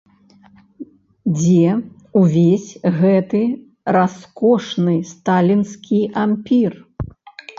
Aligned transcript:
Дзе 1.39 1.67
увесь 2.21 2.71
гэты 3.01 3.41
раскошны 3.97 4.95
сталінскі 5.13 6.01
ампір? 6.25 6.71